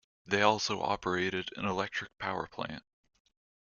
They 0.25 0.41
also 0.41 0.81
operated 0.81 1.51
an 1.55 1.65
electric 1.65 2.17
power 2.17 2.47
plant. 2.47 2.81